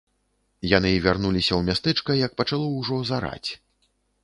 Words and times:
Яны 0.69 0.91
вярнуліся 1.05 1.51
ў 1.55 1.61
мястэчка, 1.69 2.17
як 2.25 2.31
пачало 2.41 2.73
ўжо 2.79 3.01
зараць. 3.13 3.49